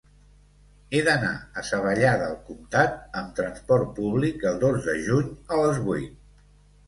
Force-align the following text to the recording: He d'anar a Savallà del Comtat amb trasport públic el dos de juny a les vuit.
He 0.93 1.01
d'anar 1.07 1.33
a 1.61 1.63
Savallà 1.67 2.13
del 2.21 2.31
Comtat 2.47 2.97
amb 3.21 3.37
trasport 3.41 3.93
públic 3.99 4.45
el 4.53 4.57
dos 4.63 4.83
de 4.89 4.95
juny 5.09 5.29
a 5.57 5.61
les 5.61 5.85
vuit. 5.91 6.17